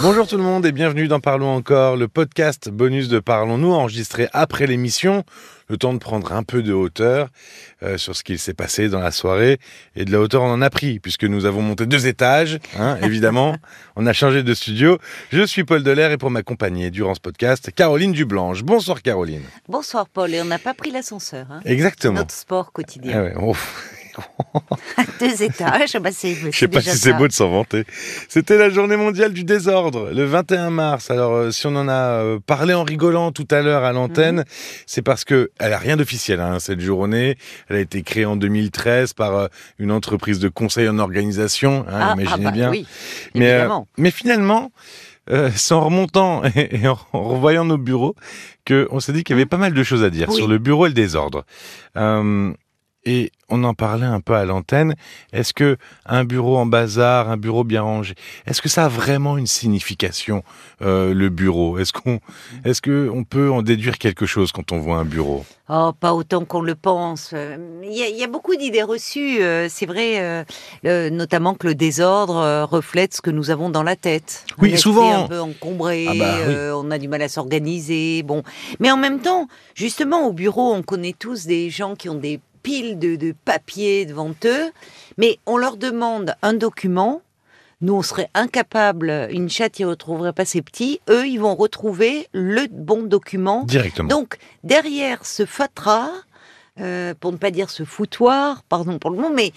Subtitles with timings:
[0.00, 4.28] Bonjour tout le monde et bienvenue dans Parlons encore, le podcast bonus de Parlons-nous enregistré
[4.32, 5.24] après l'émission,
[5.68, 7.30] le temps de prendre un peu de hauteur
[7.82, 9.58] euh, sur ce qu'il s'est passé dans la soirée
[9.96, 12.96] et de la hauteur on en a pris puisque nous avons monté deux étages, hein,
[13.02, 13.56] évidemment,
[13.96, 14.98] on a changé de studio.
[15.32, 18.62] Je suis Paul Delair et pour m'accompagner durant ce podcast, Caroline Dublanche.
[18.62, 19.42] Bonsoir Caroline.
[19.68, 21.48] Bonsoir Paul et on n'a pas pris l'ascenseur.
[21.50, 21.60] Hein.
[21.64, 22.20] Exactement.
[22.20, 23.32] Notre sport quotidien.
[23.34, 23.52] Ah ouais.
[25.20, 26.34] Deux étages, bah c'est.
[26.34, 27.84] Je sais pas si c'est beau de s'en vanter.
[28.28, 31.10] C'était la journée mondiale du désordre, le 21 mars.
[31.10, 34.38] Alors, euh, si on en a euh, parlé en rigolant tout à l'heure à l'antenne,
[34.38, 34.44] Mhm.
[34.86, 37.36] c'est parce que elle a rien d'officiel, hein, cette journée.
[37.68, 39.46] Elle a été créée en 2013 par euh,
[39.78, 42.70] une entreprise de conseil en organisation, hein, Ah, imaginez bah bien.
[42.70, 42.86] Oui,
[43.34, 44.70] mais, mais finalement,
[45.30, 48.14] euh, c'est en remontant et, et en, revoyant nos bureaux
[48.64, 50.36] que on s'est dit qu'il y avait pas mal de choses à dire Oui.
[50.36, 51.44] sur le bureau et le désordre.
[51.96, 52.52] Euh,
[53.04, 54.94] et on en parlait un peu à l'antenne.
[55.32, 58.14] Est-ce que un bureau en bazar, un bureau bien rangé,
[58.46, 60.42] est-ce que ça a vraiment une signification
[60.82, 61.78] euh, le bureau?
[61.78, 62.20] Est-ce qu'on,
[62.64, 65.44] est-ce que on peut en déduire quelque chose quand on voit un bureau?
[65.70, 67.34] Oh, pas autant qu'on le pense.
[67.82, 69.42] Il y, a- il y a beaucoup d'idées reçues.
[69.42, 70.42] euh, C'est vrai, euh,
[70.82, 74.46] le- notamment que le désordre euh, reflète ce que nous avons dans la tête.
[74.58, 75.24] Oui, esprit souvent.
[75.24, 76.54] Un peu encombré, Ah bah oui.
[76.54, 78.22] euh, on a du mal à s'organiser.
[78.22, 78.42] Bon,
[78.80, 82.40] mais en même temps, justement, au bureau, on connaît tous des gens qui ont des
[82.68, 84.70] piles de, de papier devant eux,
[85.16, 87.22] mais on leur demande un document.
[87.80, 91.00] Nous, on serait incapables, une chatte, ils ne retrouveraient pas ses petits.
[91.08, 96.10] Eux, ils vont retrouver le bon document directement donc, derrière ce fatras,
[96.78, 99.52] euh, pour ne pas dire ce foutoir, pardon pour le mot, mais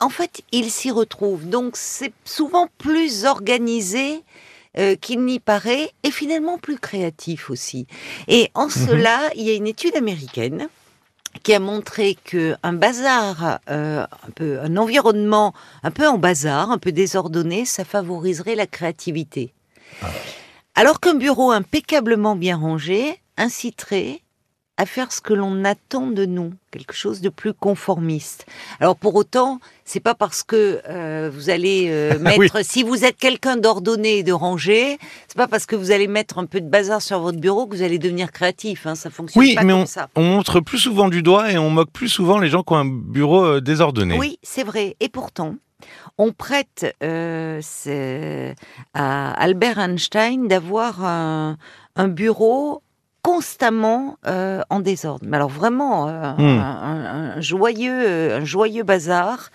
[0.00, 1.50] en fait, il s'y retrouve.
[1.50, 4.22] Donc, c'est souvent plus organisé
[4.78, 7.86] euh, qu'il n'y paraît et finalement plus créatif aussi.
[8.28, 10.68] Et en cela, il y a une étude américaine
[11.46, 16.72] qui a montré que un bazar, euh, un peu un environnement un peu en bazar,
[16.72, 19.54] un peu désordonné, ça favoriserait la créativité.
[20.74, 24.22] Alors qu'un bureau impeccablement bien rangé inciterait
[24.78, 28.46] à faire ce que l'on attend de nous, quelque chose de plus conformiste.
[28.78, 33.16] Alors pour autant, c'est pas parce que euh, vous allez euh, mettre, si vous êtes
[33.16, 36.68] quelqu'un d'ordonné et de rangé, c'est pas parce que vous allez mettre un peu de
[36.68, 38.86] bazar sur votre bureau que vous allez devenir créatif.
[38.86, 40.08] Hein, ça fonctionne Oui, pas mais comme on, ça.
[40.14, 42.76] on montre plus souvent du doigt et on moque plus souvent les gens qui ont
[42.76, 44.18] un bureau euh, désordonné.
[44.18, 44.96] Oui, c'est vrai.
[45.00, 45.54] Et pourtant,
[46.18, 47.60] on prête euh,
[48.94, 51.56] à Albert Einstein d'avoir un,
[51.96, 52.82] un bureau
[53.26, 55.24] constamment euh, en désordre.
[55.28, 56.58] Mais alors vraiment, euh, Hmm.
[56.60, 59.50] un, un- un joyeux, un joyeux bazar.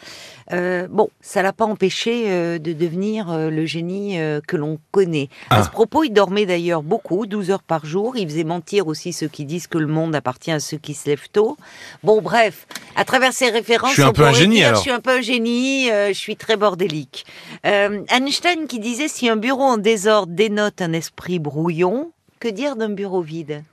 [0.52, 4.78] Euh, bon, ça l'a pas empêché euh, de devenir euh, le génie euh, que l'on
[4.92, 5.30] connaît.
[5.50, 5.60] Ah.
[5.60, 8.18] À ce propos, il dormait d'ailleurs beaucoup, 12 heures par jour.
[8.18, 11.10] Il faisait mentir aussi ceux qui disent que le monde appartient à ceux qui se
[11.10, 11.56] lèvent tôt.
[12.04, 12.68] Bon, bref,
[12.98, 14.78] à travers ces références, Je suis un on peu un génie, dire, alors.
[14.80, 17.26] Je suis un peu un génie, euh, je suis très bordélique.
[17.66, 22.76] Euh, Einstein qui disait si un bureau en désordre dénote un esprit brouillon, que dire
[22.76, 23.64] d'un bureau vide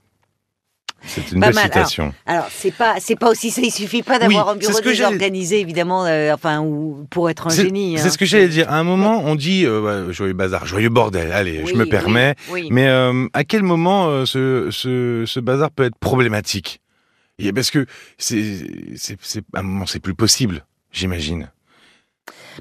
[1.05, 2.13] C'est une Pas belle citation.
[2.27, 3.61] Alors c'est pas c'est pas aussi ça.
[3.63, 6.61] Il suffit pas d'avoir Oui, un c'est bureau ce que j'allais- désorganisé évidemment, euh, enfin
[6.61, 7.97] ou pour être un C'est- génie.
[7.99, 8.11] C'est hein.
[8.11, 8.71] ce que j'allais dire.
[8.71, 11.33] À un moment, on dit euh, bah, joyeux bazar, joyeux bordel.
[11.33, 12.35] Allez, je me permets.
[12.51, 12.69] oui.
[12.71, 16.81] Mais euh, à quel moment euh, ce, ce, ce bazar peut être problématique?
[17.39, 17.87] Et Parce que
[18.19, 21.51] c'est, c'est, c'est, à un moment, c'est plus possible, j'imagine.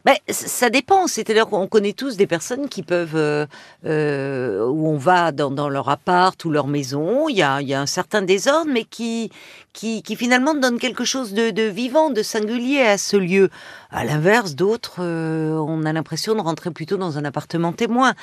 [0.05, 1.07] Ben, ça dépend.
[1.07, 3.45] C'est-à-dire qu'on connaît tous des personnes qui peuvent, euh,
[3.85, 7.81] euh, où on va dans, leur appart ou leur maison, il y a, y a
[7.81, 9.31] un certain désordre, mais qui,
[9.73, 13.49] qui, finalement donne quelque chose de, de vivant, de singulier à ce lieu.
[13.91, 18.13] À l'inverse, d'autres, euh, on a l'impression de rentrer plutôt dans un appartement témoin.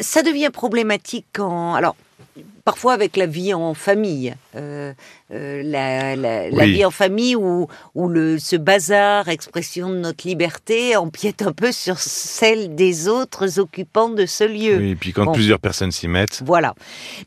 [0.00, 1.96] Ça devient problématique quand, alors.
[2.64, 4.92] Parfois avec la vie en famille, euh,
[5.32, 6.72] euh, la, la, la Oui.
[6.72, 11.72] vie en famille où, où le, ce bazar, expression de notre liberté, empiète un peu
[11.72, 14.76] sur celle des autres occupants de ce lieu.
[14.76, 15.32] Oui, et puis quand Bon.
[15.32, 16.42] plusieurs personnes s'y mettent.
[16.44, 16.74] Voilà.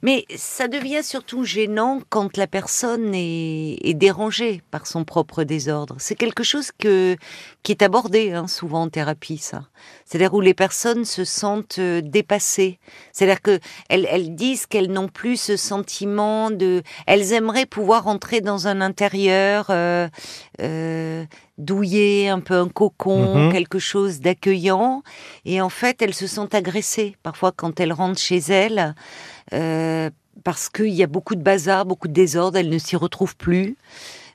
[0.04, 5.96] Mais ça devient surtout gênant quand la personne est, est dérangée par son propre désordre.
[5.98, 7.16] C'est quelque chose que,
[7.64, 9.64] qui est abordé hein, souvent en thérapie, ça.
[10.06, 12.78] C'est-à-dire où les personnes se sentent euh, dépassées.
[13.12, 13.60] C'est-à-dire que
[13.90, 16.84] elles, elles disent qu'elles n'ont plus ce sentiment de.
[17.08, 20.08] Elles aimeraient pouvoir entrer dans un intérieur euh,
[20.62, 21.26] euh,
[21.58, 23.52] douillet, un peu un cocon, Mhm.
[23.52, 25.04] quelque chose d'accueillant.
[25.46, 28.96] Et en fait, elles se sentent agressées parfois quand elles rentrent chez elles.
[29.54, 30.10] euh,
[30.44, 33.76] parce qu'il y a beaucoup de bazar, beaucoup de désordre, elles ne s'y retrouvent plus.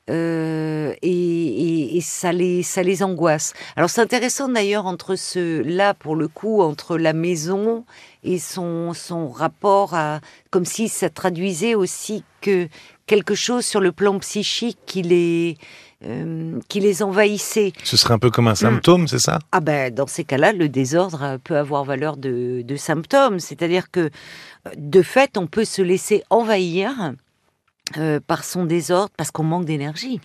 [0.09, 3.55] Euh, et, et- et ça les ça les angoisse.
[3.75, 7.85] Alors c'est intéressant d'ailleurs entre ce là pour le coup entre la maison
[8.23, 10.21] et son son rapport à
[10.51, 12.69] comme si ça traduisait aussi que
[13.07, 15.57] quelque chose sur le plan psychique qui les
[16.05, 17.73] euh, qui les envahissait.
[17.83, 19.41] Ce serait un peu comme un symptôme, c'est ça?
[19.51, 23.41] Ah ben, dans ces cas-là, le désordre peut avoir valeur de, de symptôme.
[23.41, 24.11] C'est-à-dire que,
[24.77, 27.15] de fait, on peut se laisser envahir
[27.99, 30.21] euh, par son désordre parce qu'on manque d'énergie.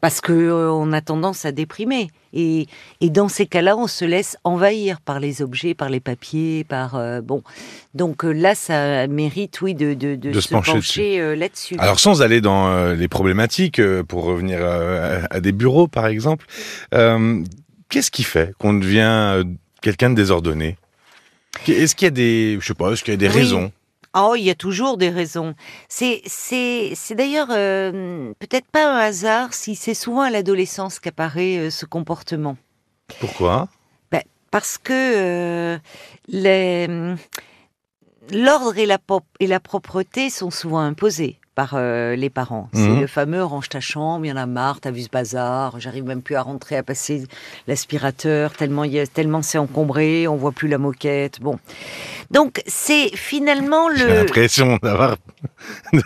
[0.00, 2.10] Parce que euh, on a tendance à déprimer.
[2.32, 2.66] Et,
[3.00, 6.94] et dans ces cas-là, on se laisse envahir par les objets, par les papiers, par...
[6.94, 7.42] euh, bon.
[7.94, 11.74] Donc là, ça mérite, oui, de, de, de De se pencher là-dessus.
[11.78, 16.46] Alors sans aller dans les problématiques, pour revenir à, à des bureaux par exemple,
[17.88, 19.42] qu'est-ce qui fait qu'on devient
[19.82, 20.76] quelqu'un de désordonné?
[21.66, 23.34] Est-ce qu'il y a des, je sais pas, est-ce qu'il y a des Oui.
[23.34, 23.72] raisons?
[24.20, 25.54] Oh, il y a toujours des raisons.
[25.88, 31.58] C'est, c'est, c'est d'ailleurs euh, peut-être pas un hasard si c'est souvent à l'adolescence qu'apparaît
[31.58, 32.56] euh, ce comportement.
[33.20, 33.68] Pourquoi?
[34.50, 35.78] Parce que euh,
[36.26, 36.86] les,
[38.32, 42.68] l'ordre et la, pop- et la propreté sont souvent imposés par euh, les parents.
[42.72, 43.00] C'est Mhm.
[43.00, 46.04] le fameux range ta chambre, il y en a marre, t'as vu ce bazar, j'arrive
[46.04, 47.24] même plus à rentrer, à passer
[47.66, 51.40] l'aspirateur, tellement, il y a- tellement c'est encombré, on voit plus la moquette.
[51.40, 51.58] Bon.
[52.30, 54.14] Donc c'est finalement J'ai le...
[54.18, 55.16] l'impression d'avoir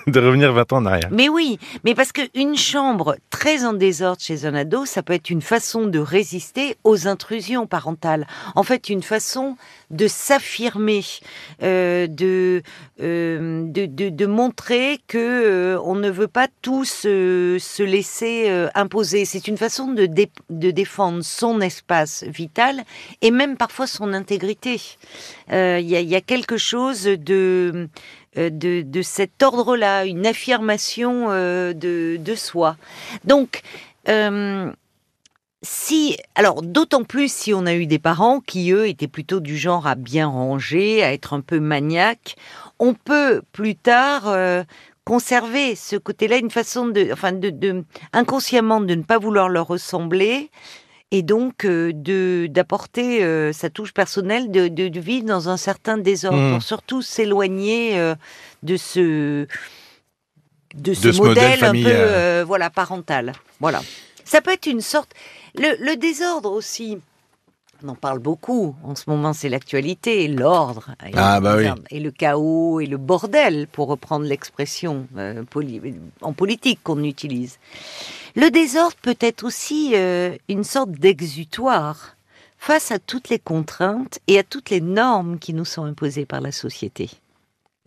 [0.07, 1.11] de revenir 20 ans en arrière.
[1.13, 5.29] Mais oui, mais parce qu'une chambre très en désordre chez un ado, ça peut être
[5.29, 8.27] une façon de résister aux intrusions parentales.
[8.55, 9.57] En fait, une façon
[9.93, 11.05] de s'affirmer,
[11.63, 12.63] euh, de,
[13.01, 18.51] euh, de, de, de montrer que euh, on ne veut pas tous se, se laisser
[18.75, 19.25] imposer.
[19.25, 20.09] C'est une façon de,
[20.51, 22.83] de défendre son espace vital
[23.21, 24.81] et même parfois son intégrité.
[25.51, 27.89] Il y, a, quelque chose de
[28.37, 32.77] de, de cet ordre-là, une affirmation de, de soi.
[33.25, 33.61] Donc,
[35.63, 39.57] si, alors d'autant plus si on a eu des parents qui eux étaient plutôt du
[39.57, 42.37] genre à bien ranger, à être un peu maniaque,
[42.79, 44.65] on peut plus tard euh,
[45.05, 49.67] conserver ce côté-là, une façon de, enfin, de, de- inconsciemment de ne pas vouloir leur
[49.69, 50.51] ressembler.
[51.15, 55.59] Et donc euh, de d'apporter euh, sa touche personnelle, de, de, de vivre dans un
[55.59, 56.53] certain désordre, Mhm.
[56.55, 58.15] pour surtout s'éloigner
[58.63, 59.47] de ce
[60.75, 61.73] de ce, De ce modèle modèle, un
[62.41, 63.35] peu voilà parental.
[63.61, 63.83] Voilà.
[64.25, 65.13] Ça peut être une sorte
[65.55, 66.99] le, le désordre aussi.
[67.85, 71.67] On en parle beaucoup en ce moment, c'est l'actualité, l'ordre et, Ah, bah oui.
[71.91, 75.43] et le chaos et le bordel, pour reprendre l'expression euh,
[76.21, 77.59] en politique qu'on utilise.
[78.37, 82.17] Le désordre peut être aussi euh, une sorte d'exutoire
[82.57, 86.41] face à toutes les contraintes et à toutes les normes qui nous sont imposées par
[86.41, 87.11] la société.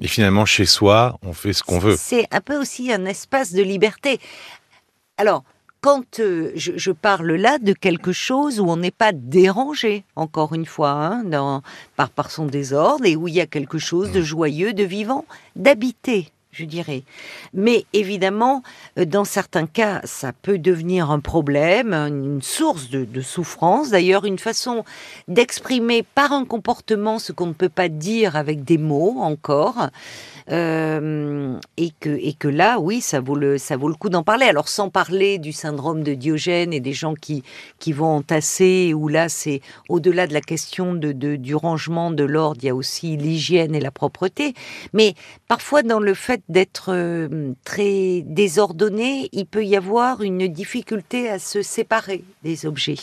[0.01, 1.95] Et finalement, chez soi, on fait ce qu'on veut.
[1.97, 4.19] C'est un peu aussi un espace de liberté.
[5.17, 5.45] Alors,
[5.85, 10.55] quand euh, je, je parle là de quelque chose où on n'est pas dérangé, encore
[10.55, 11.61] une fois, hein, dans,
[11.95, 15.25] par, par son désordre, et où il y a quelque chose de joyeux, de vivant,
[15.55, 17.03] d'habité, je dirais.
[17.53, 18.63] Mais évidemment,
[18.97, 23.89] euh, dans certains cas, ça peut devenir un problème, une source de, souffrance.
[23.89, 24.83] D'ailleurs, une façon
[25.27, 29.89] d'exprimer par un comportement ce qu'on ne peut pas dire avec des mots encore.
[30.51, 34.21] Euh, et que et que là, oui, ça vaut le ça vaut le coup d'en
[34.21, 34.45] parler.
[34.45, 37.41] Alors sans parler du syndrome de Diogène et des gens qui
[37.79, 42.59] qui vont entasser, où là c'est au-delà de la question de du rangement de l'ordre,
[42.61, 44.53] il y a aussi l'hygiène et la propreté.
[44.93, 45.15] Mais
[45.47, 51.39] parfois dans le fait d'être euh, très désordonné, il peut y avoir une difficulté à
[51.39, 52.95] se séparer des objets.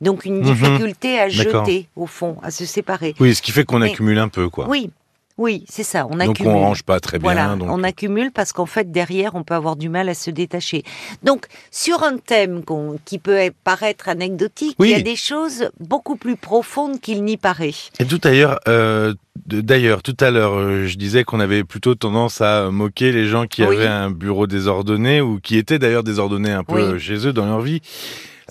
[0.00, 0.44] Donc une Mhm.
[0.54, 3.14] difficulté à jeter au fond, à se séparer.
[3.18, 4.68] Oui, ce qui fait qu'on accumule un peu, quoi.
[4.68, 4.90] Oui,
[5.38, 6.06] oui, c'est ça.
[6.10, 6.52] On donc accumule.
[6.52, 7.32] on range pas très bien.
[7.32, 7.68] Voilà, donc...
[7.70, 10.82] on accumule parce qu'en fait derrière on peut avoir du mal à se détacher.
[11.22, 12.62] Donc sur un thème
[13.04, 14.88] qui peut paraître anecdotique, Oui.
[14.90, 17.72] il y a des choses beaucoup plus profondes qu'il n'y paraît.
[17.98, 19.14] Et tout ailleurs, euh,
[19.46, 23.46] d'ailleurs, tout à l'heure, euh, je disais qu'on avait plutôt tendance à moquer les gens
[23.46, 23.76] qui Oui.
[23.76, 27.00] avaient un bureau désordonné ou qui étaient d'ailleurs désordonnés un peu Oui.
[27.00, 27.80] chez eux dans leur vie.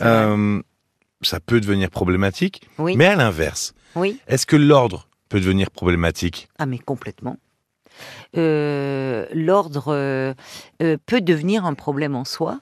[0.02, 0.62] Euh,
[1.22, 2.62] ça peut devenir problématique.
[2.78, 4.20] Oui, Mais à l'inverse, oui.
[4.28, 7.38] est-ce que l'ordre peut devenir problématique Ah mais complètement.
[8.38, 10.34] Euh, L'ordre euh,
[10.84, 12.60] euh, peut devenir un problème en soi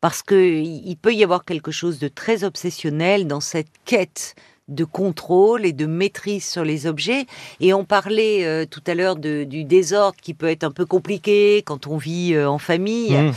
[0.00, 4.34] parce que il il peut y avoir quelque chose de très obsessionnel dans cette quête
[4.68, 7.26] de contrôle et de maîtrise sur les objets.
[7.60, 11.62] Et on parlait euh, tout à l'heure du désordre qui peut être un peu compliqué
[11.64, 13.14] quand on vit en famille.
[13.14, 13.32] Mmh.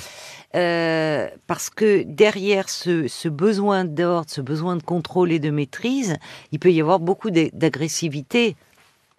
[0.54, 6.18] Euh, parce que derrière ce, ce besoin d'ordre, ce besoin de contrôle et de maîtrise,
[6.52, 8.58] il peut y avoir beaucoup d'a- d'agressivité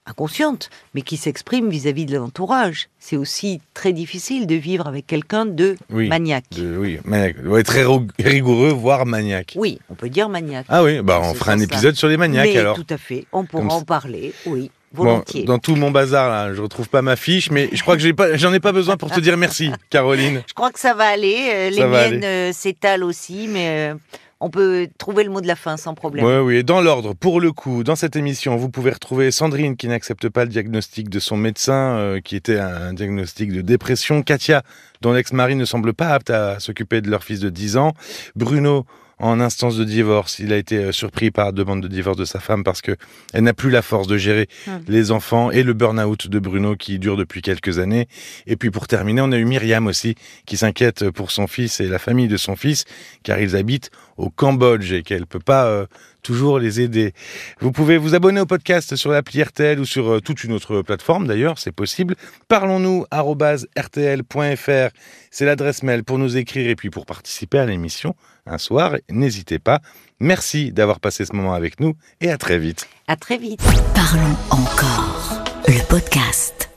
[0.07, 2.89] inconsciente, mais qui s'exprime vis-à-vis de l'entourage.
[2.99, 6.09] C'est aussi très difficile de vivre avec quelqu'un de Oui.
[6.09, 6.45] maniaque.
[6.53, 7.37] De- oui, maniaque.
[7.45, 7.85] Ouais, très
[8.19, 9.55] rigoureux, voire maniaque.
[9.57, 10.67] Oui, on peut dire maniaque.
[10.69, 12.77] Ah oui, bah on fera un épisode sur les maniaques mais alors.
[12.77, 14.71] tout à fait, on pourra Comme en parler, oui.
[14.93, 15.45] volontiers.
[15.45, 18.13] dans tout mon bazar, là, je retrouve pas ma fiche, mais je crois que j'ai
[18.13, 20.43] pas, j'en ai pas besoin pour te dire merci, Caroline.
[20.49, 21.49] Je crois que ça va aller.
[21.53, 23.95] euh, les Ça miennes euh, s'étalent aussi, mais euh,
[24.43, 26.27] on peut trouver le mot de la fin sans problème.
[26.27, 26.65] Oui, oui.
[26.65, 30.45] Dans l'ordre, pour le coup, dans cette émission, vous pouvez retrouver Sandrine qui n'accepte pas
[30.45, 34.23] le diagnostic de son médecin, euh, qui était un diagnostic de dépression.
[34.23, 34.63] Katia,
[35.03, 37.93] dont l'ex-mari ne semble pas apte à s'occuper de leur fils de 10 ans.
[38.37, 38.87] Bruno,
[39.19, 42.25] en instance de divorce, il a été euh, surpris par la demande de divorce de
[42.25, 42.97] sa femme parce que
[43.33, 44.79] elle n'a plus la force de gérer Hmm.
[44.89, 48.09] les enfants et le burn-out de Bruno qui dure depuis quelques années.
[48.47, 50.15] Et puis pour terminer, on a eu Myriam aussi
[50.47, 52.85] qui s'inquiète pour son fils et la famille de son fils
[53.23, 55.87] car ils habitent au Cambodge et qu'elle peut pas euh,
[56.23, 57.13] toujours les aider.
[57.61, 60.83] Vous pouvez vous abonner au podcast sur l'appli RTL ou sur euh, toute une autre
[60.83, 62.17] plateforme d'ailleurs, c'est possible.
[62.49, 64.95] Parlons-nous rtl.fr,
[65.31, 68.15] c'est l'adresse mail pour nous écrire et puis pour participer à l'émission
[68.47, 68.97] un soir.
[69.11, 69.81] N'hésitez pas.
[70.21, 72.89] Merci d'avoir passé ce moment avec nous et à très vite.
[73.09, 73.61] À très vite.
[73.95, 75.45] Parlons encore.
[75.67, 76.72] Le podcast.